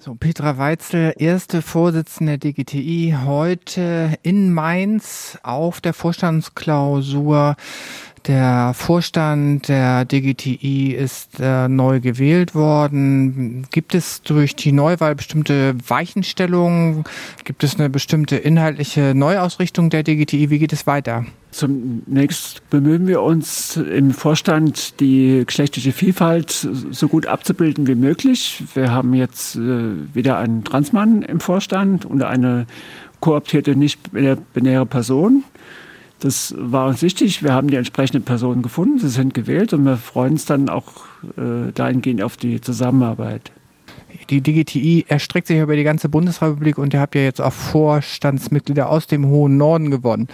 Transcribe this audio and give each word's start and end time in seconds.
So, 0.00 0.14
Petra 0.14 0.58
Weitzel, 0.58 1.12
erste 1.18 1.60
Vorsitzende 1.60 2.38
der 2.38 2.52
DGTI, 2.52 3.16
heute 3.24 4.16
in 4.22 4.52
Mainz 4.52 5.36
auf 5.42 5.80
der 5.80 5.92
Vorstandsklausur. 5.92 7.56
Der 8.28 8.74
Vorstand 8.74 9.68
der 9.68 10.04
DGTI 10.04 10.92
ist 10.92 11.40
äh, 11.40 11.66
neu 11.66 11.98
gewählt 12.00 12.54
worden. 12.54 13.66
Gibt 13.70 13.94
es 13.94 14.20
durch 14.20 14.54
die 14.54 14.72
Neuwahl 14.72 15.14
bestimmte 15.14 15.74
Weichenstellungen? 15.88 17.04
Gibt 17.44 17.64
es 17.64 17.78
eine 17.78 17.88
bestimmte 17.88 18.36
inhaltliche 18.36 19.14
Neuausrichtung 19.14 19.88
der 19.88 20.02
DGTI? 20.02 20.50
Wie 20.50 20.58
geht 20.58 20.74
es 20.74 20.86
weiter? 20.86 21.24
Zunächst 21.52 22.68
bemühen 22.68 23.06
wir 23.06 23.22
uns 23.22 23.78
im 23.78 24.10
Vorstand, 24.10 25.00
die 25.00 25.44
geschlechtliche 25.46 25.92
Vielfalt 25.92 26.50
so 26.50 27.08
gut 27.08 27.24
abzubilden 27.24 27.86
wie 27.86 27.94
möglich. 27.94 28.62
Wir 28.74 28.92
haben 28.92 29.14
jetzt 29.14 29.56
äh, 29.56 30.14
wieder 30.14 30.36
einen 30.36 30.64
Transmann 30.64 31.22
im 31.22 31.40
Vorstand 31.40 32.04
und 32.04 32.22
eine 32.22 32.66
kooptierte 33.20 33.74
nicht-binäre 33.74 34.84
Person. 34.84 35.44
Das 36.20 36.54
war 36.58 36.88
uns 36.88 37.02
wichtig. 37.02 37.42
Wir 37.42 37.52
haben 37.52 37.68
die 37.68 37.76
entsprechenden 37.76 38.24
Personen 38.24 38.62
gefunden. 38.62 38.98
Sie 38.98 39.08
sind 39.08 39.34
gewählt 39.34 39.72
und 39.72 39.84
wir 39.84 39.96
freuen 39.96 40.32
uns 40.32 40.46
dann 40.46 40.68
auch 40.68 41.06
äh, 41.36 41.72
dahingehend 41.72 42.22
auf 42.22 42.36
die 42.36 42.60
Zusammenarbeit. 42.60 43.52
Die 44.30 44.40
DGTI 44.40 45.04
erstreckt 45.08 45.46
sich 45.46 45.58
über 45.58 45.76
die 45.76 45.84
ganze 45.84 46.08
Bundesrepublik 46.08 46.78
und 46.78 46.92
ihr 46.92 47.00
habt 47.00 47.14
ja 47.14 47.20
jetzt 47.20 47.40
auch 47.40 47.52
Vorstandsmitglieder 47.52 48.88
aus 48.88 49.06
dem 49.06 49.26
hohen 49.26 49.56
Norden 49.56 49.90
gewonnen. 49.90 50.28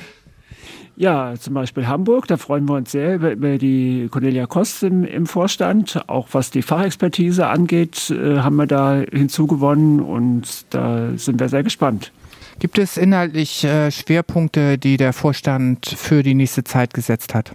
Ja, 0.96 1.34
zum 1.38 1.54
Beispiel 1.54 1.88
Hamburg, 1.88 2.28
da 2.28 2.36
freuen 2.36 2.68
wir 2.68 2.74
uns 2.74 2.92
sehr 2.92 3.16
über, 3.16 3.32
über 3.32 3.58
die 3.58 4.08
Cornelia 4.10 4.46
Kost 4.46 4.84
im, 4.84 5.04
im, 5.04 5.26
Vorstand. 5.26 6.00
Auch 6.06 6.28
was 6.32 6.52
die 6.52 6.62
Fachexpertise 6.62 7.48
angeht, 7.48 8.10
äh, 8.10 8.38
haben 8.38 8.56
wir 8.56 8.66
da 8.66 9.02
hinzugewonnen 9.10 10.00
und 10.00 10.66
da 10.70 11.10
sind 11.16 11.40
wir 11.40 11.48
sehr 11.48 11.64
gespannt. 11.64 12.12
Gibt 12.58 12.78
es 12.78 12.96
inhaltlich 12.96 13.64
äh, 13.64 13.90
Schwerpunkte, 13.90 14.78
die 14.78 14.96
der 14.96 15.12
Vorstand 15.12 15.86
für 15.86 16.22
die 16.22 16.34
nächste 16.34 16.64
Zeit 16.64 16.94
gesetzt 16.94 17.34
hat? 17.34 17.54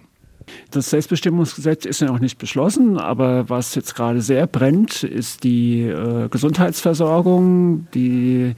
Das 0.71 0.89
Selbstbestimmungsgesetz 0.89 1.85
ist 1.85 2.01
ja 2.01 2.07
noch 2.07 2.19
nicht 2.19 2.37
beschlossen, 2.37 2.97
aber 2.97 3.49
was 3.49 3.75
jetzt 3.75 3.95
gerade 3.95 4.21
sehr 4.21 4.47
brennt, 4.47 5.03
ist 5.03 5.43
die 5.43 5.81
äh, 5.81 6.27
Gesundheitsversorgung, 6.29 7.87
die 7.93 8.55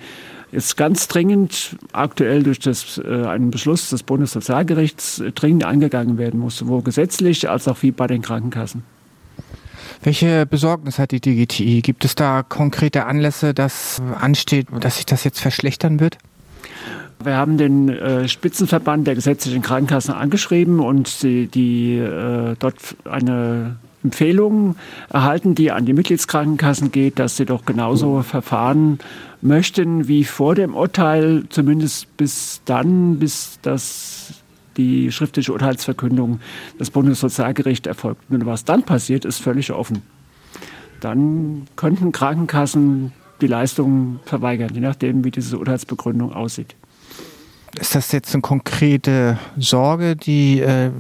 ist 0.52 0.76
ganz 0.76 1.08
dringend 1.08 1.78
aktuell 1.94 2.44
durch 2.44 2.60
das, 2.60 2.98
äh, 2.98 3.26
einen 3.26 3.52
Beschluss 3.52 3.90
des 3.90 4.04
Bundessozialgerichts 4.04 5.20
äh, 5.20 5.32
dringend 5.32 5.64
angegangen 5.64 6.18
werden 6.18 6.40
muss, 6.40 6.58
sowohl 6.58 6.82
gesetzlich 6.82 7.50
als 7.50 7.68
auch 7.68 7.82
wie 7.82 7.92
bei 7.92 8.08
den 8.08 8.22
Krankenkassen. 8.22 8.84
Welche 10.04 10.46
Besorgnis 10.46 10.98
hat 10.98 11.12
die 11.12 11.22
DGTI? 11.22 11.82
Gibt 11.82 12.06
es 12.06 12.16
da 12.16 12.44
konkrete 12.44 13.06
Anlässe, 13.06 13.54
dass 13.54 14.02
ansteht, 14.20 14.68
dass 14.80 14.96
sich 14.96 15.06
das 15.06 15.24
jetzt 15.24 15.40
verschlechtern 15.40 16.00
wird? 16.00 16.18
Wir 17.24 17.36
haben 17.36 17.58
den 17.58 17.90
äh, 17.90 18.28
Spitzenverband 18.28 19.08
der 19.08 19.16
gesetzlichen 19.16 19.62
Krankenkassen 19.62 20.14
angeschrieben 20.14 20.80
und 20.80 21.24
die, 21.24 21.48
die 21.48 21.98
äh, 21.98 22.56
dort 22.60 22.96
eine 23.06 23.78
Empfehlung 24.04 24.76
erhalten, 25.10 25.56
die 25.56 25.72
an 25.72 25.86
die 25.86 25.94
Mitgliedskrankenkassen 25.94 26.92
geht, 26.92 27.20
dass 27.20 27.38
sie 27.38 27.46
doch 27.46 27.66
genauso 27.66 28.24
verfahren 28.24 29.00
möchten 29.42 30.08
wie 30.08 30.24
vor 30.24 30.56
dem 30.56 30.76
Urteil, 30.76 31.44
zumindest 31.50 32.16
bis 32.18 32.62
dann, 32.66 33.20
bis 33.20 33.60
das 33.62 34.34
die 34.78 35.12
schriftliche 35.12 35.52
Urteilsverkündung 35.54 36.40
des 36.80 36.92
Bundessozialgerichts 36.92 37.88
erfolgt. 37.88 38.24
Und 38.30 38.46
was 38.46 38.66
dann 38.66 38.84
passiert, 38.84 39.26
ist 39.26 39.40
völlig 39.40 39.72
offen. 39.72 40.02
Dann 41.00 41.68
könnten 41.76 42.12
Krankenkassen 42.12 43.12
die 43.42 43.48
Leistungen 43.48 44.20
verweigern, 44.26 44.70
je 44.74 44.82
nachdem, 44.82 45.24
wie 45.24 45.32
diese 45.32 45.58
Urteilsbegründung 45.58 46.32
aussieht. 46.32 46.76
Ist 47.80 47.96
das 47.96 48.12
jetzt 48.12 48.34
eine 48.34 48.42
konkrete 48.42 49.40
Sorge, 49.58 50.16
die 50.16 50.60
äh, 50.60 50.92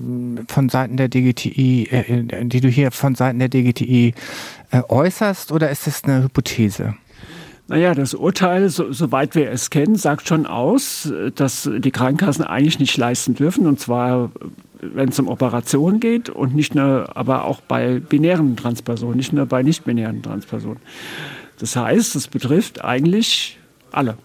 von 0.48 0.70
Seiten 0.70 0.98
der 0.98 1.10
DGTI, 1.10 1.88
äh, 1.92 2.46
die 2.46 2.62
du 2.62 2.70
hier 2.70 2.92
von 2.92 3.16
Seiten 3.16 3.40
der 3.40 3.50
DGTI 3.50 4.14
äh, 4.72 4.82
äußerst, 4.88 5.52
oder 5.52 5.70
ist 5.70 5.88
das 5.88 6.04
eine 6.04 6.24
Hypothese? 6.24 6.96
Naja, 7.68 7.94
das 7.94 8.14
Urteil, 8.14 8.70
so, 8.70 8.92
soweit 8.92 9.36
wir 9.36 9.50
es 9.52 9.70
kennen, 9.70 9.96
sagt 9.96 10.28
schon 10.28 10.46
aus, 10.46 11.12
dass 11.36 11.70
die 11.74 11.92
Krankenkassen 11.92 12.44
eigentlich 12.44 12.80
nicht 12.80 12.98
leisten 12.98 13.36
dürfen, 13.36 13.66
und 13.66 13.80
zwar 13.80 14.32
wenn 14.82 15.10
es 15.10 15.20
um 15.20 15.28
Operationen 15.28 16.00
geht 16.00 16.30
und 16.30 16.56
nicht 16.56 16.76
nur, 16.76 17.16
aber 17.16 17.46
auch 17.46 17.62
bei 17.62 18.00
binären 18.00 18.56
Transpersonen, 18.58 19.18
nicht 19.18 19.34
nur 19.34 19.46
bei 19.46 19.64
nicht-binären 19.64 20.24
Transpersonen. 20.24 20.80
Das 21.60 21.76
heißt, 21.76 22.16
es 22.16 22.28
betrifft 22.28 22.84
eigentlich 22.84 23.60
alle. 23.92 24.18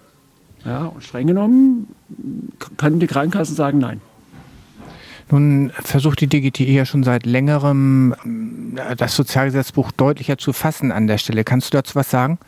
Ja, 0.64 0.86
und 0.86 1.02
streng 1.02 1.26
genommen 1.26 1.88
können 2.76 3.00
die 3.00 3.06
Krankenkassen 3.06 3.54
sagen 3.54 3.78
Nein. 3.78 4.00
Nun 5.30 5.72
versucht 5.82 6.20
die 6.20 6.28
DGTE 6.28 6.70
ja 6.70 6.84
schon 6.84 7.02
seit 7.02 7.26
längerem, 7.26 8.14
äh, 8.76 8.94
das 8.94 9.16
Sozialgesetzbuch 9.16 9.90
deutlicher 9.90 10.38
zu 10.38 10.52
fassen 10.52 10.92
an 10.92 11.08
der 11.08 11.18
Stelle. 11.18 11.42
Kannst 11.42 11.72
du 11.72 11.78
dazu 11.78 11.96
was 11.96 12.10
sagen? 12.10 12.38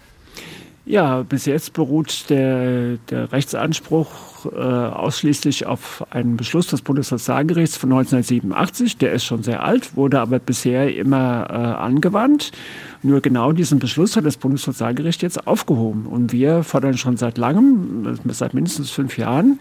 Ja, 0.89 1.23
bis 1.23 1.45
jetzt 1.45 1.75
beruht 1.75 2.31
der, 2.31 2.97
der 3.11 3.31
Rechtsanspruch 3.31 4.47
äh, 4.47 4.59
ausschließlich 4.59 5.67
auf 5.67 6.03
einen 6.09 6.39
Beschluss 6.39 6.69
des 6.69 6.81
Bundessozialgerichts 6.81 7.77
von 7.77 7.93
1987. 7.93 8.97
Der 8.97 9.13
ist 9.13 9.27
schon 9.27 9.43
sehr 9.43 9.63
alt, 9.63 9.97
wurde 9.97 10.19
aber 10.19 10.39
bisher 10.39 10.97
immer 10.97 11.47
äh, 11.51 11.53
angewandt. 11.53 12.53
Nur 13.03 13.21
genau 13.21 13.53
diesen 13.53 13.81
Beschluss 13.81 14.17
hat 14.17 14.25
das 14.25 14.39
Bundessozialgericht 14.39 15.21
jetzt 15.21 15.47
aufgehoben. 15.47 16.07
Und 16.07 16.33
wir 16.33 16.63
fordern 16.63 16.97
schon 16.97 17.19
seit 17.19 17.37
langem, 17.37 18.19
seit 18.31 18.55
mindestens 18.55 18.89
fünf 18.89 19.19
Jahren, 19.19 19.59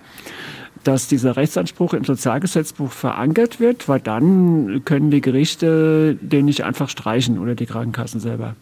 dass 0.85 1.09
dieser 1.09 1.35
Rechtsanspruch 1.35 1.93
im 1.93 2.05
Sozialgesetzbuch 2.05 2.93
verankert 2.93 3.59
wird, 3.59 3.89
weil 3.89 3.99
dann 3.99 4.81
können 4.85 5.11
die 5.11 5.19
Gerichte 5.19 6.17
den 6.21 6.45
nicht 6.45 6.63
einfach 6.63 6.87
streichen 6.87 7.37
oder 7.37 7.53
die 7.53 7.65
Krankenkassen 7.65 8.21
selber. 8.21 8.55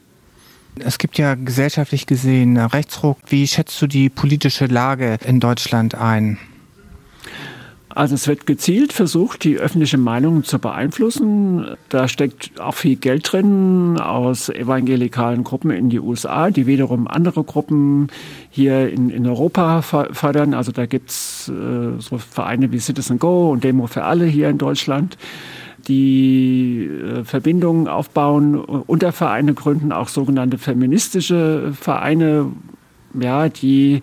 Es 0.80 0.98
gibt 0.98 1.18
ja 1.18 1.36
gesellschaftlich 1.36 2.06
gesehen 2.06 2.58
Rechtsruck. 2.58 3.18
Wie 3.28 3.48
schätzt 3.48 3.82
du 3.82 3.88
die 3.88 4.10
politische 4.10 4.66
Lage 4.66 5.18
in 5.26 5.40
Deutschland 5.40 5.96
ein? 5.96 6.38
Also 7.96 8.14
es 8.14 8.28
wird 8.28 8.46
gezielt 8.46 8.92
versucht, 8.92 9.46
die 9.46 9.58
öffentliche 9.58 9.98
Meinung 9.98 10.44
zu 10.44 10.60
beeinflussen. 10.60 11.78
Da 11.88 12.10
steckt 12.10 12.60
auch 12.60 12.76
viel 12.76 12.98
Geld 12.98 13.32
drin 13.32 13.98
aus 14.02 14.50
evangelikalen 14.50 15.46
Gruppen 15.46 15.72
in 15.72 15.90
die 15.90 16.02
USA, 16.02 16.52
die 16.52 16.68
wiederum 16.68 17.08
andere 17.08 17.46
Gruppen 17.46 18.10
hier 18.50 18.90
in, 18.90 19.10
in 19.10 19.26
Europa 19.26 19.82
fördern. 19.82 20.54
Also 20.54 20.74
da 20.74 20.88
gibt's 20.88 21.48
äh, 21.48 22.02
so 22.02 22.18
Vereine 22.18 22.74
wie 22.74 22.80
Citizen 22.80 23.18
Go 23.18 23.50
und 23.50 23.64
Demo 23.64 23.88
für 23.88 24.04
alle 24.04 24.26
hier 24.26 24.50
in 24.50 24.58
Deutschland 24.58 25.18
die 25.88 26.86
äh, 26.86 27.24
Verbindungen 27.24 27.88
aufbauen, 27.88 28.58
Untervereine 28.58 29.54
gründen, 29.54 29.92
auch 29.92 30.08
sogenannte 30.08 30.58
feministische 30.58 31.74
Vereine, 31.74 32.52
ja, 33.20 33.50
die 33.50 34.02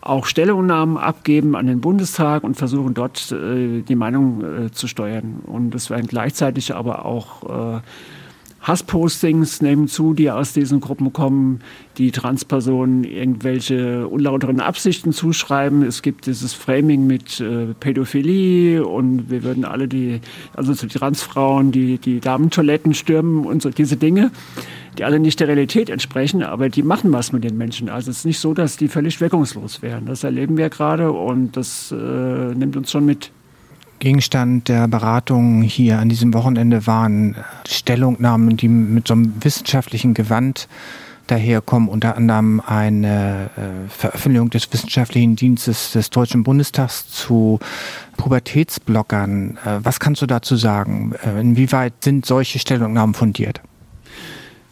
auch 0.00 0.26
Stellungnahmen 0.26 0.96
abgeben 0.96 1.56
an 1.56 1.66
den 1.66 1.80
Bundestag 1.80 2.44
und 2.44 2.56
versuchen 2.56 2.94
dort 2.94 3.32
äh, 3.32 3.82
die 3.82 3.96
Meinung 3.96 4.66
äh, 4.66 4.70
zu 4.70 4.86
steuern. 4.86 5.40
Und 5.44 5.74
es 5.74 5.90
werden 5.90 6.06
gleichzeitig 6.06 6.74
aber 6.74 7.04
auch 7.04 7.76
äh, 7.76 7.80
Hasspostings 8.66 9.62
nehmen 9.62 9.86
zu, 9.86 10.12
die 10.12 10.28
aus 10.28 10.52
diesen 10.52 10.80
Gruppen 10.80 11.12
kommen, 11.12 11.60
die 11.98 12.10
Transpersonen 12.10 13.04
irgendwelche 13.04 14.08
unlauteren 14.08 14.60
Absichten 14.60 15.12
zuschreiben. 15.12 15.84
Es 15.84 16.02
gibt 16.02 16.26
dieses 16.26 16.52
Framing 16.52 17.06
mit 17.06 17.40
äh, 17.40 17.74
Pädophilie 17.78 18.84
und 18.84 19.30
wir 19.30 19.44
würden 19.44 19.64
alle 19.64 19.86
die, 19.86 20.20
also 20.54 20.74
die 20.74 20.88
Transfrauen, 20.88 21.70
die, 21.70 21.98
die 21.98 22.18
Damentoiletten 22.18 22.92
stürmen 22.94 23.46
und 23.46 23.62
so 23.62 23.70
diese 23.70 23.96
Dinge, 23.96 24.32
die 24.98 25.04
alle 25.04 25.20
nicht 25.20 25.38
der 25.38 25.46
Realität 25.46 25.88
entsprechen, 25.88 26.42
aber 26.42 26.68
die 26.68 26.82
machen 26.82 27.12
was 27.12 27.32
mit 27.32 27.44
den 27.44 27.56
Menschen. 27.56 27.88
Also 27.88 28.10
es 28.10 28.18
ist 28.18 28.24
nicht 28.24 28.40
so, 28.40 28.52
dass 28.52 28.76
die 28.76 28.88
völlig 28.88 29.20
wirkungslos 29.20 29.80
wären. 29.80 30.06
Das 30.06 30.24
erleben 30.24 30.56
wir 30.56 30.70
gerade 30.70 31.12
und 31.12 31.56
das 31.56 31.92
äh, 31.92 31.94
nimmt 31.94 32.76
uns 32.76 32.90
schon 32.90 33.04
mit. 33.04 33.30
Gegenstand 33.98 34.68
der 34.68 34.88
Beratung 34.88 35.62
hier 35.62 35.98
an 35.98 36.08
diesem 36.08 36.34
Wochenende 36.34 36.86
waren 36.86 37.36
Stellungnahmen, 37.66 38.56
die 38.56 38.68
mit 38.68 39.08
so 39.08 39.14
einem 39.14 39.32
wissenschaftlichen 39.40 40.14
Gewand 40.14 40.68
daherkommen, 41.26 41.88
unter 41.88 42.16
anderem 42.16 42.60
eine 42.60 43.50
äh, 43.56 43.88
Veröffentlichung 43.88 44.50
des 44.50 44.72
Wissenschaftlichen 44.72 45.36
Dienstes 45.36 45.92
des 45.92 46.10
Deutschen 46.10 46.44
Bundestags 46.44 47.08
zu 47.08 47.58
Pubertätsblockern. 48.16 49.58
Äh, 49.64 49.78
was 49.82 49.98
kannst 49.98 50.22
du 50.22 50.26
dazu 50.26 50.56
sagen? 50.56 51.14
Äh, 51.24 51.40
inwieweit 51.40 51.94
sind 52.04 52.26
solche 52.26 52.58
Stellungnahmen 52.58 53.14
fundiert? 53.14 53.60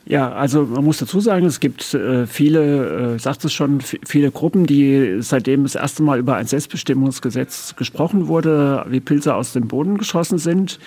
Ja, 0.07 0.33
also 0.33 0.65
man 0.65 0.85
muss 0.85 0.99
dazu 0.99 1.21
sagen, 1.21 1.47
es 1.47 1.61
gibt 1.61 1.95
äh, 1.95 2.27
viele, 2.27 3.15
äh, 3.15 3.19
sagt 3.19 3.45
es 3.45 3.55
schon, 3.55 3.81
viele 3.81 4.31
Gruppen, 4.31 4.67
die 4.67 5.17
seitdem 5.21 5.63
das 5.63 5.77
erste 5.77 6.03
Mal 6.03 6.19
über 6.19 6.37
ein 6.37 6.47
Selbstbestimmungsgesetz 6.47 7.75
gesprochen 7.77 8.29
wurde, 8.29 8.85
wie 8.89 9.01
Pilze 9.01 9.35
aus 9.35 9.55
dem 9.55 9.67
Boden 9.67 9.97
geschossen 9.97 10.37
sind. 10.37 10.79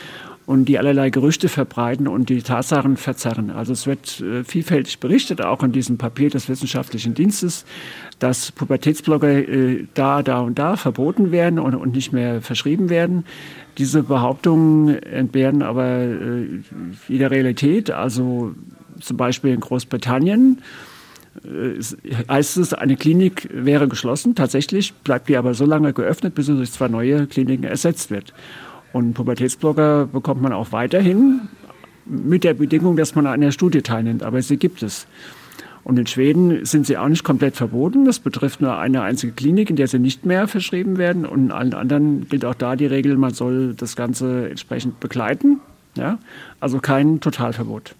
Und 0.48 0.66
die 0.66 0.80
allerlei 0.80 1.10
Gerüchte 1.10 1.50
verbreiten 1.50 2.08
und 2.08 2.30
die 2.30 2.42
Tatsachen 2.42 2.96
verzerren. 2.96 3.52
Also 3.52 3.74
es 3.74 3.86
wird 3.86 4.22
äh, 4.22 4.46
vielfältig 4.46 5.00
berichtet, 5.00 5.42
auch 5.42 5.62
in 5.62 5.74
diesem 5.74 5.98
Papier 5.98 6.30
des 6.30 6.48
wissenschaftlichen 6.48 7.14
Dienstes, 7.14 7.66
dass 8.20 8.54
Pubertätsblogger 8.54 9.30
äh, 9.30 9.86
da, 9.94 10.24
da 10.24 10.40
und 10.40 10.58
da 10.58 10.78
verboten 10.78 11.32
werden 11.34 11.60
und, 11.60 11.94
nicht 11.94 12.14
mehr 12.14 12.42
verschrieben 12.42 12.90
werden. 12.90 13.26
Diese 13.78 14.04
Behauptungen 14.04 15.04
entbehren 15.04 15.62
aber 15.62 15.86
äh, 15.86 16.62
jeder 17.10 17.30
Realität. 17.30 17.92
Also 17.92 18.56
zum 19.02 19.18
Beispiel 19.18 19.54
in 19.54 19.60
Großbritannien 19.60 20.62
heißt 22.30 22.58
es, 22.58 22.74
eine 22.74 22.96
Klinik 22.96 23.48
wäre 23.54 23.88
geschlossen. 23.88 24.34
Tatsächlich 24.34 24.94
bleibt 24.94 25.30
die 25.30 25.38
aber 25.38 25.54
so 25.54 25.66
lange 25.66 25.94
geöffnet, 25.94 26.34
bis 26.34 26.48
durch 26.48 26.72
zwei 26.72 26.88
neue 26.88 27.28
Kliniken 27.28 27.64
ersetzt 27.64 28.10
wird. 28.10 28.34
Und 28.94 29.14
Pubertätsblogger 29.14 30.08
bekommt 30.08 30.42
man 30.42 30.54
auch 30.54 30.72
weiterhin 30.72 31.42
mit 32.06 32.44
der 32.44 32.54
Bedingung, 32.54 32.96
dass 32.96 33.16
man 33.16 33.28
an 33.28 33.42
der 33.42 33.52
Studie 33.52 33.82
teilnimmt. 33.82 34.24
Aber 34.24 34.42
sie 34.42 34.58
gibt 34.58 34.82
es. 34.82 35.08
Und 35.84 35.98
in 35.98 36.06
Schweden 36.06 36.66
sind 36.66 36.86
sie 36.86 36.98
auch 36.98 37.08
nicht 37.08 37.24
komplett 37.24 37.56
verboten. 37.56 38.04
Das 38.04 38.20
betrifft 38.20 38.60
nur 38.60 38.78
eine 38.78 39.04
einzige 39.04 39.32
Klinik, 39.32 39.70
in 39.70 39.78
der 39.78 39.88
sie 39.88 40.00
nicht 40.00 40.26
mehr 40.26 40.48
verschrieben 40.50 40.98
werden. 40.98 41.26
Und 41.26 41.46
in 41.46 41.52
allen 41.52 41.74
anderen 41.74 42.28
gilt 42.28 42.44
auch 42.44 42.56
da 42.56 42.76
die 42.76 42.88
Regel, 42.88 43.16
man 43.16 43.34
soll 43.34 43.74
das 43.74 43.96
Ganze 43.96 44.50
entsprechend 44.50 45.00
begleiten. 45.00 45.62
Ja? 45.96 46.20
Also 46.60 46.80
kein 46.80 47.22
Totalverbot. 47.22 47.96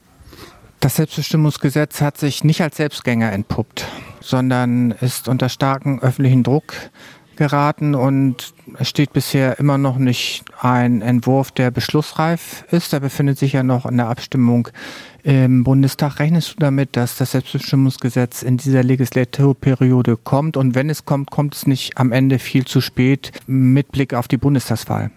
Das 0.82 0.98
Selbstbestimmungsgesetz 0.98 2.02
hat 2.02 2.18
sich 2.18 2.44
nicht 2.44 2.62
als 2.62 2.78
Selbstgänger 2.78 3.32
entpuppt, 3.32 3.86
sondern 4.20 4.92
ist 4.92 5.28
unter 5.28 5.50
starkem 5.50 6.00
öffentlichen 6.00 6.44
Druck 6.44 6.74
geraten 7.38 7.96
und 7.96 8.54
es 8.78 8.90
steht 8.90 9.14
bisher 9.14 9.60
immer 9.60 9.78
noch 9.78 9.98
nicht 9.98 10.44
ein 10.60 11.02
Entwurf, 11.02 11.52
der 11.52 11.72
beschlussreif 11.72 12.66
ist. 12.72 12.94
Er 12.94 13.00
befindet 13.00 13.38
sich 13.38 13.54
ja 13.54 13.64
noch 13.64 13.86
in 13.86 13.98
der 13.98 14.08
Abstimmung 14.08 14.68
im 15.24 15.64
Bundestag. 15.64 16.20
Rechnest 16.20 16.54
du 16.54 16.56
damit, 16.60 16.96
dass 16.96 17.18
das 17.18 17.32
Selbstbestimmungsgesetz 17.32 18.44
in 18.44 18.58
dieser 18.58 18.84
Legislaturperiode 18.84 20.18
kommt? 20.18 20.58
Und 20.58 20.76
wenn 20.76 20.90
es 20.90 21.06
kommt, 21.06 21.32
kommt 21.32 21.56
es 21.56 21.68
nicht 21.68 21.98
am 21.98 22.12
Ende 22.12 22.40
viel 22.40 22.66
zu 22.66 22.82
spät 22.82 23.32
mit 23.46 23.92
Blick 23.92 24.14
auf 24.14 24.28
die 24.28 24.38
Bundestagswahl? 24.38 25.12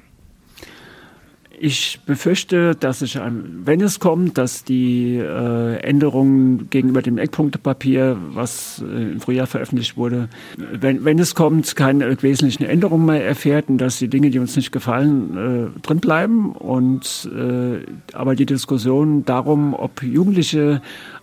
Ich 1.62 2.00
befürchte, 2.06 2.74
dass 2.74 3.02
ich, 3.02 3.20
wenn 3.20 3.82
es 3.82 4.00
kommt, 4.00 4.38
dass 4.38 4.64
die 4.64 5.16
äh, 5.16 5.76
Änderungen 5.80 6.70
gegenüber 6.70 7.02
dem 7.02 7.18
Eckpunktepapier, 7.18 8.16
was 8.30 8.82
äh, 8.82 9.12
im 9.12 9.20
Frühjahr 9.20 9.46
veröffentlicht 9.46 9.98
wurde, 9.98 10.30
wenn, 10.56 11.04
wenn 11.04 11.18
es 11.18 11.34
kommt, 11.34 11.76
keine 11.76 12.22
wesentlichen 12.22 12.62
Änderungen 12.64 13.04
mehr 13.04 13.26
erfährt 13.26 13.68
und 13.68 13.76
dass 13.76 13.98
die 13.98 14.08
Dinge, 14.08 14.30
die 14.30 14.38
uns 14.38 14.56
nicht 14.56 14.72
gefallen, 14.72 15.74
äh, 15.76 15.80
drin 15.82 16.00
bleiben. 16.00 16.52
Und 16.52 17.30
äh, 17.30 17.84
aber 18.14 18.36
die 18.36 18.46
Diskussion 18.46 19.26
darum, 19.26 19.74
ob 19.74 20.02
Jugendliche 20.02 20.80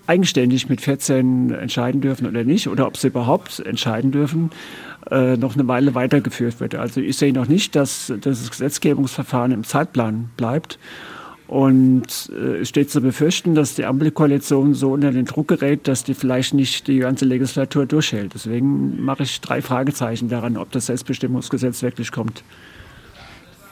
eigenständig 0.08 0.70
mit 0.70 0.82
14 0.82 1.52
entscheiden 1.52 2.02
dürfen 2.02 2.28
oder 2.28 2.44
nicht, 2.44 2.68
oder 2.68 2.88
ob 2.88 2.98
sie 2.98 3.08
überhaupt 3.08 3.60
entscheiden 3.60 4.12
dürfen, 4.12 4.50
äh, 5.12 5.38
noch 5.38 5.56
eine 5.56 5.68
Weile 5.68 5.96
weitergeführt 5.96 6.60
wird. 6.60 6.76
Also 6.76 7.02
ich 7.02 7.18
sehe 7.18 7.34
noch 7.34 7.48
nicht, 7.48 7.76
dass, 7.76 8.12
das 8.22 8.50
Gesetzgebungsverfahren 8.50 9.52
im 9.52 9.64
Zeitplan 9.64 10.30
bleibt. 10.38 10.80
Und 11.48 12.30
äh, 12.34 12.58
es 12.58 12.70
steht 12.70 12.92
zu 12.92 13.00
befürchten, 13.00 13.56
dass 13.56 13.76
die 13.76 13.86
Ampelkoalition 13.86 14.74
so 14.74 14.92
unter 14.92 15.12
den 15.12 15.26
Druck 15.26 15.48
gerät, 15.48 15.88
dass 15.88 16.04
die 16.04 16.14
vielleicht 16.14 16.54
nicht 16.54 16.88
die 16.88 17.00
ganze 17.00 17.24
Legislatur 17.24 17.86
durchhält. 17.86 18.34
Deswegen 18.34 19.02
mache 19.04 19.24
ich 19.24 19.40
drei 19.40 19.62
Fragezeichen 19.62 20.28
daran, 20.28 20.58
ob 20.58 20.72
das 20.72 20.88
Selbstbestimmungsgesetz 20.88 21.82
wirklich 21.84 22.12
kommt. 22.12 22.44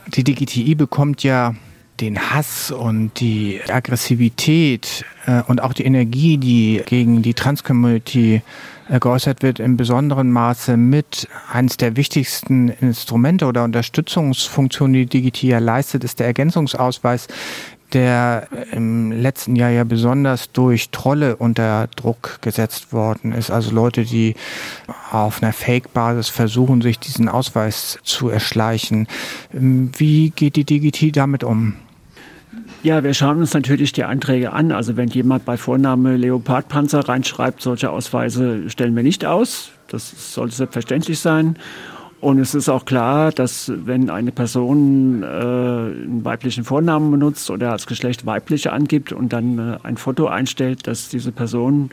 Die 0.08 0.24
DGTI 0.24 0.76
bekommt 0.76 1.24
ja 1.24 1.56
den 2.00 2.32
Hass 2.32 2.72
und 2.72 3.20
die 3.20 3.62
Aggressivität 3.70 5.06
äh, 5.26 5.42
und 5.48 5.62
auch 5.62 5.74
die 5.74 5.86
Energie, 5.86 6.38
die 6.38 6.82
gegen 6.86 7.22
die 7.22 7.34
Trans-Community 7.34 8.42
äh, 8.90 9.00
geäußert 9.00 9.42
wird, 9.42 9.60
im 9.60 9.78
besonderen 9.78 10.32
Maße 10.32 10.78
mit. 10.78 11.28
Eines 11.52 11.78
der 11.78 11.96
wichtigsten 11.96 12.70
Instrumente 12.70 13.46
oder 13.46 13.64
Unterstützungsfunktionen, 13.64 14.94
die 14.94 15.06
Digitia 15.06 15.60
leistet, 15.60 16.04
ist 16.04 16.20
der 16.20 16.28
Ergänzungsausweis, 16.28 17.28
der 17.94 18.48
im 18.72 19.12
letzten 19.12 19.56
Jahr 19.56 19.70
ja 19.70 19.84
besonders 19.86 20.52
durch 20.52 20.90
Trolle 20.90 21.38
unter 21.38 21.88
Druck 21.96 22.40
gesetzt 22.42 22.92
worden 22.92 23.32
ist. 23.32 23.52
Also 23.52 23.72
Leute, 23.72 24.04
die 24.04 24.36
auf 25.12 25.42
einer 25.42 25.54
Fake-Basis 25.54 26.28
versuchen, 26.28 26.82
sich 26.82 27.00
diesen 27.00 27.30
Ausweis 27.30 28.00
zu 28.04 28.30
erschleichen. 28.30 29.08
Wie 29.52 30.32
geht 30.32 30.58
die 30.58 30.66
Digiti 30.66 31.12
damit 31.12 31.44
um? 31.44 31.76
Ja, 32.86 33.04
wir 33.04 33.16
schauen 33.16 33.40
uns 33.40 33.52
natürlich 33.56 33.94
die 33.94 34.04
Anträge 34.04 34.54
an. 34.54 34.72
Also 34.72 34.96
wenn 34.96 35.10
jemand 35.10 35.44
bei 35.44 35.58
Vorname 35.58 36.18
Leopardpanzer 36.18 37.10
reinschreibt, 37.10 37.60
solche 37.60 37.90
Ausweise 37.90 38.70
stellen 38.70 38.96
wir 38.96 39.02
nicht 39.02 39.26
aus. 39.26 39.72
Das 39.88 40.36
sollte 40.36 40.54
selbstverständlich 40.56 41.18
sein. 41.18 41.58
Und 42.22 42.38
es 42.38 42.54
ist 42.54 42.70
auch 42.70 42.86
klar, 42.86 43.32
dass 43.32 43.72
wenn 43.76 44.12
eine 44.12 44.32
Person 44.32 45.24
äh, 45.24 45.26
einen 45.26 46.22
weiblichen 46.26 46.64
Vornamen 46.64 47.10
benutzt 47.10 47.50
oder 47.50 47.72
als 47.72 47.88
Geschlecht 47.88 48.28
weiblich 48.28 48.72
angibt 48.72 49.14
und 49.14 49.34
dann 49.34 49.58
äh, 49.58 49.78
ein 49.82 49.98
Foto 49.98 50.28
einstellt, 50.28 50.86
dass 50.86 51.10
diese 51.10 51.32
Person 51.32 51.90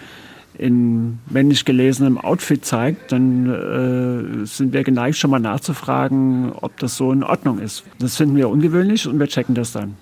in 0.59 1.21
männlich 1.31 1.65
gelesenem 1.65 2.19
Outfit 2.19 2.67
zeigt, 2.67 3.13
dann 3.13 3.49
äh, 3.49 4.45
sind 4.45 4.75
wir 4.75 4.85
geneigt, 4.85 5.17
schon 5.17 5.31
mal 5.31 5.41
nachzufragen, 5.41 6.53
ob 6.53 6.77
das 6.77 6.99
so 6.99 7.13
in 7.13 7.23
Ordnung 7.23 7.61
ist. 7.61 7.83
Das 7.99 8.19
finden 8.19 8.37
wir 8.37 8.51
ungewöhnlich 8.51 9.09
und 9.09 9.19
wir 9.19 9.27
checken 9.27 9.55
das 9.55 9.73
dann. 9.73 9.97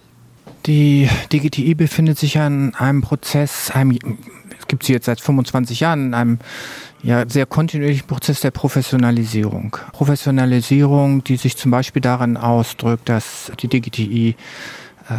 Die 0.66 1.08
DGTI 1.32 1.74
befindet 1.74 2.18
sich 2.18 2.38
an 2.38 2.74
einem 2.74 3.02
Prozess, 3.02 3.70
einem, 3.70 3.98
es 4.58 4.66
gibt 4.68 4.84
sie 4.84 4.92
jetzt 4.92 5.06
seit 5.06 5.20
25 5.20 5.80
Jahren, 5.80 6.06
in 6.06 6.14
einem 6.14 6.38
ja, 7.02 7.24
sehr 7.28 7.46
kontinuierlichen 7.46 8.06
Prozess 8.06 8.40
der 8.40 8.50
Professionalisierung. 8.50 9.76
Professionalisierung, 9.92 11.24
die 11.24 11.36
sich 11.36 11.56
zum 11.56 11.70
Beispiel 11.70 12.02
darin 12.02 12.36
ausdrückt, 12.36 13.08
dass 13.08 13.50
die 13.60 13.68
DGTI 13.68 14.30
äh, 14.30 14.34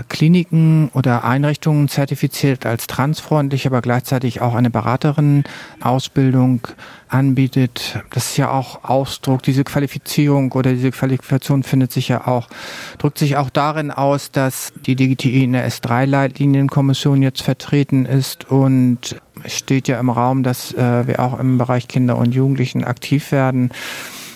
Kliniken 0.09 0.89
oder 0.93 1.23
Einrichtungen 1.23 1.87
zertifiziert 1.87 2.65
als 2.65 2.87
transfreundlich, 2.87 3.67
aber 3.67 3.81
gleichzeitig 3.81 4.41
auch 4.41 4.55
eine 4.55 4.69
Beraterin-Ausbildung 4.69 6.67
anbietet. 7.09 7.99
Das 8.11 8.31
ist 8.31 8.37
ja 8.37 8.51
auch 8.51 8.83
Ausdruck, 8.83 9.43
diese 9.43 9.63
Qualifizierung 9.63 10.51
oder 10.53 10.71
diese 10.73 10.91
Qualifikation 10.91 11.63
findet 11.63 11.91
sich 11.91 12.07
ja 12.07 12.27
auch, 12.27 12.47
drückt 12.97 13.17
sich 13.17 13.37
auch 13.37 13.49
darin 13.49 13.91
aus, 13.91 14.31
dass 14.31 14.71
die 14.85 14.95
DGTI 14.95 15.43
in 15.43 15.53
der 15.53 15.69
S3-Leitlinienkommission 15.69 17.21
jetzt 17.21 17.41
vertreten 17.41 18.05
ist 18.05 18.49
und 18.49 19.21
steht 19.45 19.87
ja 19.87 19.99
im 19.99 20.09
Raum, 20.09 20.43
dass 20.43 20.73
äh, 20.73 21.07
wir 21.07 21.19
auch 21.19 21.39
im 21.39 21.57
Bereich 21.57 21.87
Kinder 21.87 22.17
und 22.17 22.33
Jugendlichen 22.33 22.83
aktiv 22.83 23.31
werden. 23.31 23.71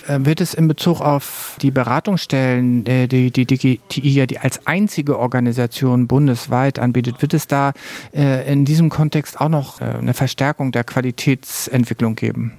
Äh, 0.06 0.24
wird 0.24 0.40
es 0.40 0.54
in 0.54 0.68
Bezug 0.68 1.00
auf 1.00 1.56
die 1.60 1.70
Beratungsstellen, 1.70 2.86
äh, 2.86 3.08
die 3.08 3.30
die 3.30 3.46
DGTI 3.46 4.08
ja 4.08 4.26
die 4.26 4.38
als 4.38 4.66
einzige 4.66 5.18
Organisation 5.18 6.06
bundesweit 6.06 6.78
anbietet, 6.78 7.22
wird 7.22 7.34
es 7.34 7.46
da 7.46 7.72
äh, 8.14 8.50
in 8.50 8.64
diesem 8.64 8.88
Kontext 8.88 9.40
auch 9.40 9.48
noch 9.48 9.80
eine 9.80 10.14
Verstärkung 10.14 10.72
der 10.72 10.84
Qualitätsentwicklung 10.84 12.14
geben? 12.14 12.52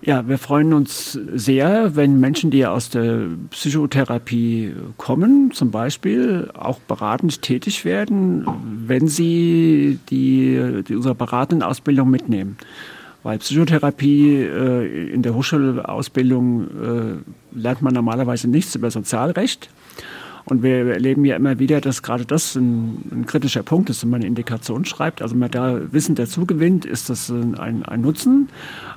Ja, 0.00 0.28
wir 0.28 0.38
freuen 0.38 0.72
uns 0.72 1.18
sehr, 1.34 1.96
wenn 1.96 2.20
Menschen, 2.20 2.50
die 2.50 2.64
aus 2.64 2.88
der 2.88 3.26
Psychotherapie 3.50 4.74
kommen, 4.96 5.50
zum 5.52 5.70
Beispiel 5.72 6.50
auch 6.54 6.78
beratend 6.78 7.42
tätig 7.42 7.84
werden, 7.84 8.46
wenn 8.86 9.08
sie 9.08 9.98
die, 10.08 10.84
die 10.86 10.94
unsere 10.94 11.16
beratende 11.16 11.66
Ausbildung 11.66 12.10
mitnehmen. 12.10 12.56
Weil 13.28 13.40
Psychotherapie 13.40 14.36
äh, 14.36 15.12
in 15.12 15.20
der 15.20 15.34
Hochschulausbildung 15.34 16.62
äh, 16.62 17.58
lernt 17.58 17.82
man 17.82 17.92
normalerweise 17.92 18.48
nichts 18.48 18.74
über 18.74 18.90
Sozialrecht. 18.90 19.68
Und 20.46 20.62
wir 20.62 20.86
erleben 20.86 21.26
ja 21.26 21.36
immer 21.36 21.58
wieder, 21.58 21.82
dass 21.82 22.02
gerade 22.02 22.24
das 22.24 22.54
ein, 22.54 23.02
ein, 23.12 23.26
kritischer 23.26 23.62
Punkt 23.62 23.90
ist, 23.90 24.02
wenn 24.02 24.08
man 24.08 24.20
eine 24.22 24.28
Indikation 24.28 24.86
schreibt. 24.86 25.20
Also 25.20 25.34
wenn 25.34 25.40
man 25.40 25.50
da 25.50 25.78
Wissen 25.92 26.14
dazu 26.14 26.46
gewinnt, 26.46 26.86
ist 26.86 27.10
das 27.10 27.28
ein, 27.28 27.84
ein 27.84 28.00
Nutzen. 28.00 28.48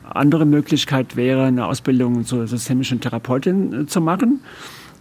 Andere 0.10 0.46
Möglichkeit 0.46 1.18
wäre, 1.18 1.44
eine 1.44 1.66
Ausbildung 1.66 2.24
zur 2.24 2.48
systemischen 2.48 3.02
Therapeutin 3.02 3.82
äh, 3.82 3.86
zu 3.86 4.00
machen. 4.00 4.40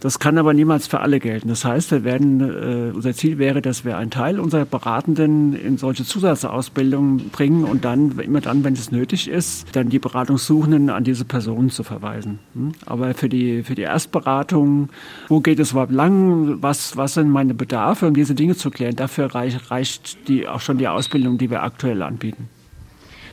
Das 0.01 0.17
kann 0.17 0.39
aber 0.39 0.55
niemals 0.55 0.87
für 0.87 0.99
alle 0.99 1.19
gelten. 1.19 1.47
Das 1.47 1.63
heißt, 1.63 1.91
wir 1.91 2.03
werden, 2.03 2.41
äh, 2.41 2.91
unser 2.91 3.13
Ziel 3.13 3.37
wäre, 3.37 3.61
dass 3.61 3.85
wir 3.85 3.97
einen 3.97 4.09
Teil 4.09 4.39
unserer 4.39 4.65
Beratenden 4.65 5.53
in 5.53 5.77
solche 5.77 6.03
Zusatzausbildungen 6.03 7.29
bringen 7.29 7.65
und 7.65 7.85
dann, 7.85 8.17
immer 8.19 8.41
dann, 8.41 8.63
wenn 8.63 8.73
es 8.73 8.91
nötig 8.91 9.27
ist, 9.27 9.67
dann 9.75 9.89
die 9.89 9.99
Beratungssuchenden 9.99 10.89
an 10.89 11.03
diese 11.03 11.23
Personen 11.23 11.69
zu 11.69 11.83
verweisen. 11.83 12.39
Hm? 12.55 12.71
Aber 12.87 13.13
für 13.13 13.29
die, 13.29 13.61
für 13.61 13.75
die 13.75 13.83
Erstberatung, 13.83 14.89
wo 15.27 15.39
geht 15.39 15.59
es 15.59 15.73
überhaupt 15.73 15.91
lang, 15.91 16.63
was, 16.63 16.97
was 16.97 17.13
sind 17.13 17.29
meine 17.29 17.53
Bedarfe, 17.53 18.07
um 18.07 18.15
diese 18.15 18.33
Dinge 18.33 18.55
zu 18.55 18.71
klären, 18.71 18.95
dafür 18.95 19.35
reicht, 19.35 19.69
reicht 19.69 20.27
die, 20.27 20.47
auch 20.47 20.61
schon 20.61 20.79
die 20.79 20.87
Ausbildung, 20.87 21.37
die 21.37 21.51
wir 21.51 21.61
aktuell 21.61 22.01
anbieten. 22.01 22.49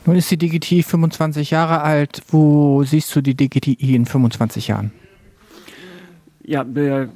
Nun 0.05 0.15
ist 0.15 0.29
die 0.29 0.37
DGTI 0.37 0.83
25 0.83 1.49
Jahre 1.49 1.81
alt. 1.81 2.21
Wo 2.29 2.83
siehst 2.83 3.15
du 3.15 3.21
die 3.21 3.35
DGTI 3.35 3.95
in 3.95 4.05
25 4.05 4.67
Jahren? 4.67 4.91
Ja, 6.49 6.65
wir 6.67 7.09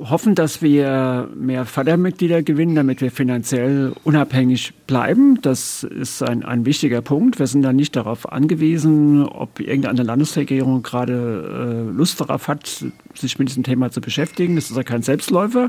hoffen, 0.00 0.34
dass 0.34 0.62
wir 0.62 1.28
mehr 1.34 1.66
Fördermitglieder 1.66 2.42
gewinnen, 2.42 2.74
damit 2.74 3.02
wir 3.02 3.10
finanziell 3.10 3.92
unabhängig 4.02 4.72
bleiben. 4.86 5.42
Das 5.42 5.82
ist 5.84 6.22
ein, 6.22 6.42
ein 6.42 6.64
wichtiger 6.64 7.02
Punkt. 7.02 7.38
Wir 7.38 7.48
sind 7.48 7.60
da 7.60 7.74
nicht 7.74 7.94
darauf 7.96 8.32
angewiesen, 8.32 9.26
ob 9.26 9.60
irgendeine 9.60 10.04
Landesregierung 10.04 10.82
gerade 10.82 11.90
äh, 11.92 11.94
Lust 11.94 12.18
darauf 12.18 12.48
hat, 12.48 12.86
sich 13.12 13.38
mit 13.38 13.50
diesem 13.50 13.62
Thema 13.62 13.90
zu 13.90 14.00
beschäftigen. 14.00 14.56
Das 14.56 14.70
ist 14.70 14.76
ja 14.78 14.84
kein 14.84 15.02
Selbstläufer. 15.02 15.68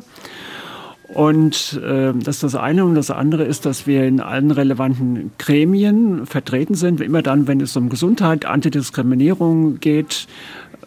Und 1.07 1.79
äh, 1.83 2.13
das 2.13 2.35
ist 2.35 2.43
das 2.43 2.55
eine. 2.55 2.83
Und 2.83 2.95
das 2.95 3.11
andere 3.11 3.43
ist, 3.43 3.65
dass 3.65 3.87
wir 3.87 4.05
in 4.05 4.19
allen 4.19 4.51
relevanten 4.51 5.31
Gremien 5.37 6.25
vertreten 6.25 6.75
sind, 6.75 6.99
immer 7.01 7.21
dann, 7.21 7.47
wenn 7.47 7.61
es 7.61 7.75
um 7.77 7.89
Gesundheit, 7.89 8.45
Antidiskriminierung 8.45 9.79
geht, 9.79 10.27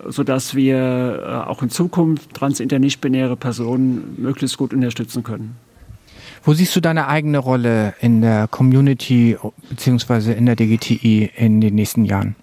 sodass 0.07 0.55
wir 0.55 0.77
äh, 0.77 1.49
auch 1.49 1.62
in 1.62 1.71
Zukunft 1.71 2.35
transinter 2.35 2.79
nicht-binäre 2.79 3.37
Personen 3.37 4.17
möglichst 4.19 4.59
gut 4.59 4.75
unterstützen 4.75 5.23
können. 5.23 5.57
Wo 6.43 6.55
siehst 6.55 6.75
du 6.75 6.81
deine 6.81 7.09
eigene 7.09 7.39
Rolle 7.39 7.95
in 8.00 8.23
der 8.23 8.49
Community 8.49 9.37
bzw. 9.69 10.33
in 10.33 10.47
der 10.47 10.57
DGTI 10.57 11.31
in 11.37 11.61
den 11.61 11.75
nächsten 11.75 12.05
Jahren? 12.05 12.35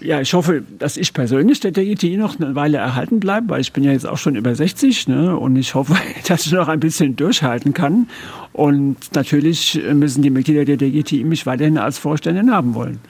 Ja, 0.00 0.20
ich 0.20 0.32
hoffe, 0.32 0.62
dass 0.78 0.96
ich 0.96 1.12
persönlich 1.12 1.58
der 1.60 1.72
DGTI 1.72 2.16
noch 2.18 2.38
eine 2.38 2.54
Weile 2.54 2.78
erhalten 2.78 3.18
bleibe, 3.18 3.48
weil 3.50 3.60
ich 3.60 3.72
bin 3.72 3.82
ja 3.82 3.90
jetzt 3.90 4.06
auch 4.06 4.18
schon 4.18 4.36
über 4.36 4.54
60 4.54 5.08
ne, 5.08 5.36
und 5.36 5.56
ich 5.56 5.74
hoffe, 5.74 5.96
dass 6.28 6.46
ich 6.46 6.52
noch 6.52 6.68
ein 6.68 6.80
bisschen 6.80 7.16
durchhalten 7.16 7.74
kann. 7.74 8.08
Und 8.52 8.96
natürlich 9.14 9.80
müssen 9.92 10.22
die 10.22 10.30
Mitglieder 10.30 10.64
der 10.64 10.76
DGTI 10.76 11.24
mich 11.24 11.46
weiterhin 11.46 11.78
als 11.78 11.98
Vorständin 11.98 12.52
haben 12.52 12.74
wollen. 12.74 13.00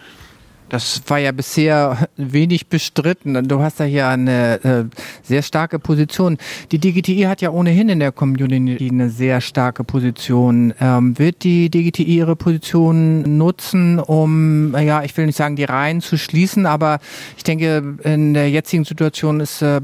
Das 0.69 1.03
war 1.07 1.19
ja 1.19 1.33
bisher 1.33 2.09
wenig 2.17 2.69
bestritten. 2.69 3.49
Du 3.49 3.61
hast 3.61 3.81
ja 3.81 3.87
hier 3.87 4.09
eine 4.09 4.63
äh, 4.65 4.85
sehr 5.23 5.43
starke 5.43 5.79
Position. 5.79 6.37
Die 6.73 6.79
DGTI 6.79 7.23
hat 7.23 7.41
ja 7.41 7.51
ohnehin 7.51 7.89
in 7.89 8.01
der 8.01 8.13
Community 8.13 8.89
eine 8.91 9.09
sehr 9.09 9.41
starke 9.41 9.83
Position. 9.83 10.75
Ähm, 10.81 11.19
wird 11.19 11.43
die 11.45 11.71
DGTI 11.71 12.03
ihre 12.03 12.37
Position 12.37 13.39
nutzen, 13.39 13.99
um, 13.99 14.77
ja, 14.77 15.03
ich 15.05 15.17
will 15.17 15.27
nicht 15.27 15.37
sagen, 15.37 15.57
die 15.57 15.65
Reihen 15.65 16.01
zu 16.01 16.19
schließen, 16.19 16.67
aber 16.67 16.99
ich 17.37 17.45
denke, 17.45 17.97
in 18.05 18.35
der 18.35 18.51
jetzigen 18.51 18.85
Situation 18.85 19.41
ist 19.41 19.63
äh, 19.63 19.81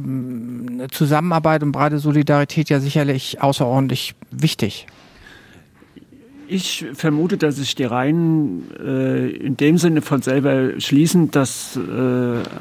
Zusammenarbeit 0.91 1.63
und 1.63 1.73
breite 1.73 1.99
Solidarität 1.99 2.69
ja 2.69 2.81
sicherlich 2.81 3.41
außerordentlich 3.41 4.15
wichtig. 4.31 4.87
Ich 6.55 6.87
vermute, 6.95 7.37
dass 7.37 7.57
sich 7.57 7.75
die 7.75 7.83
Reihen 7.83 8.71
äh, 8.79 9.29
in 9.29 9.57
dem 9.57 9.77
Sinne 9.77 10.03
von 10.03 10.23
selber 10.23 10.79
schließen, 10.79 11.33
dass 11.33 11.77
äh, 11.77 11.81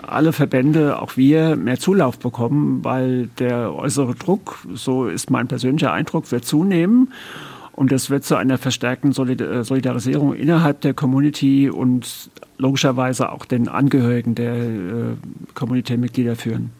alle 0.07 0.33
Verbände, 0.33 1.00
auch 1.00 1.15
wir, 1.15 1.55
mehr 1.55 1.77
Zulauf 1.77 2.17
bekommen, 2.17 2.83
weil 2.83 3.27
der 3.38 3.71
äußere 3.71 4.15
Druck, 4.15 4.65
so 4.73 5.05
ist 5.05 5.29
mein 5.29 5.47
persönlicher 5.47 5.93
Eindruck, 5.93 6.31
wird 6.31 6.43
zunehmen. 6.43 7.13
Und 7.73 7.91
das 7.91 8.09
wird 8.09 8.23
zu 8.23 8.35
einer 8.35 8.57
verstärkten 8.57 9.12
äh, 9.12 9.63
Solidarisierung 9.63 10.33
innerhalb 10.33 10.81
der 10.81 10.95
Community 10.95 11.69
und 11.69 12.31
logischerweise 12.57 13.31
auch 13.31 13.45
den 13.45 13.67
Angehörigen 13.67 14.33
der 14.33 14.55
äh, 14.55 15.15
Community-Mitglieder 15.53 16.35
führen 16.35 16.71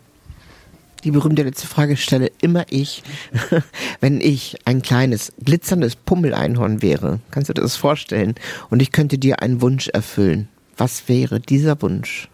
die 1.04 1.12
berühmte 1.12 1.44
letzte 1.44 1.68
Frage 1.68 1.98
stelle 1.98 2.32
immer 2.42 2.66
ich, 2.70 3.04
wenn 4.00 4.22
ich 4.22 4.58
ein 4.66 4.82
kleines, 4.82 5.34
glitzerndes 5.44 5.96
Pummeleinhorn 5.96 6.82
wäre. 6.82 7.20
Kannst 7.32 7.50
du 7.50 7.54
dir 7.54 7.62
das 7.62 7.76
vorstellen? 7.76 8.36
Und 8.70 8.82
ich 8.82 8.92
könnte 8.92 9.18
dir 9.18 9.42
einen 9.42 9.62
Wunsch 9.62 9.90
erfüllen. 9.90 10.48
Was 10.78 11.08
wäre 11.08 11.40
dieser 11.40 11.82
Wunsch? 11.82 12.30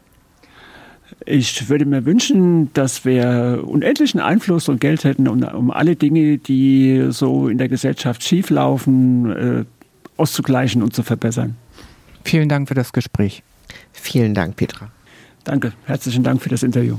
Ich 1.26 1.68
würde 1.70 1.86
mir 1.86 2.06
wünschen, 2.06 2.72
dass 2.74 3.04
wir 3.04 3.64
unendlichen 3.66 4.20
Einfluss 4.20 4.70
und 4.70 4.80
Geld 4.80 5.04
hätten, 5.04 5.28
um, 5.28 5.44
um 5.44 5.72
alle 5.72 5.96
Dinge, 5.96 6.38
die 6.38 7.08
so 7.10 7.50
in 7.50 7.58
der 7.58 7.68
Gesellschaft 7.68 8.24
schieflaufen, 8.24 9.32
äh, 9.32 9.66
auszugleichen 10.16 10.82
und 10.82 10.94
zu 10.94 11.04
verbessern. 11.04 11.56
Vielen 12.24 12.48
Dank 12.48 12.68
für 12.68 12.76
das 12.76 12.94
Gespräch. 12.94 13.44
Vielen 13.92 14.34
Dank, 14.34 14.56
Petra. 14.56 14.92
Danke. 15.44 15.74
Herzlichen 15.86 16.24
Dank 16.24 16.42
für 16.42 16.50
das 16.50 16.64
Interview. 16.64 16.98